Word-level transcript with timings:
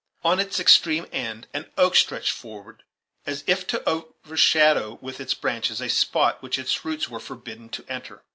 On 0.23 0.39
its 0.39 0.59
extreme 0.59 1.05
end 1.11 1.45
an 1.53 1.69
oak 1.77 1.95
stretched 1.95 2.31
forward, 2.31 2.81
as 3.27 3.43
if 3.45 3.67
to 3.67 3.87
overshadow 3.87 4.97
with 4.99 5.21
its 5.21 5.35
branches 5.35 5.79
a 5.79 5.89
spot 5.89 6.41
which 6.41 6.57
its 6.57 6.83
roots 6.83 7.07
were 7.07 7.19
forbidden 7.19 7.69
to 7.69 7.85
enter. 7.87 8.23